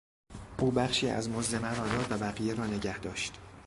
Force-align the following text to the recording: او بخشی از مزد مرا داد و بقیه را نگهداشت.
او 0.59 0.71
بخشی 0.71 1.09
از 1.09 1.29
مزد 1.29 1.61
مرا 1.61 1.87
داد 1.87 2.11
و 2.11 2.17
بقیه 2.17 2.53
را 2.53 2.65
نگهداشت. 2.67 3.33